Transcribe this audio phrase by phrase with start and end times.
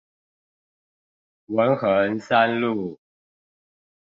[1.45, 2.99] 文橫三路